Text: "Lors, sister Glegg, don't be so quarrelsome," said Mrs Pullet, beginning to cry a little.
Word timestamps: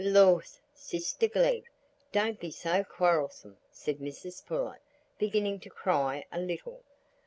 "Lors, 0.03 0.59
sister 0.73 1.27
Glegg, 1.27 1.69
don't 2.11 2.39
be 2.39 2.49
so 2.49 2.83
quarrelsome," 2.83 3.57
said 3.69 3.99
Mrs 3.99 4.43
Pullet, 4.43 4.81
beginning 5.19 5.59
to 5.59 5.69
cry 5.69 6.25
a 6.31 6.39
little. 6.39 6.83